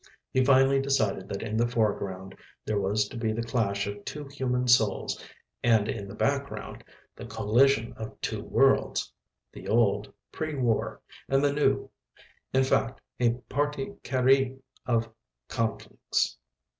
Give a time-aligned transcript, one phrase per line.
[0.31, 4.25] He finally decided that in the foreground, there was to be the clash of two
[4.25, 5.23] human souls
[5.63, 6.83] and in the background,
[7.15, 9.13] the collision of two worlds
[9.51, 11.91] the old (pre War) and the new.
[12.51, 15.07] In fact, a partie carrée of
[15.47, 16.35] conflicts.